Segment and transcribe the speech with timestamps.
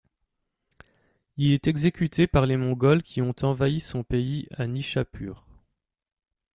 [1.37, 5.47] Il est exécuté par les Mongols qui ont envahi son pays à Nishâpûr.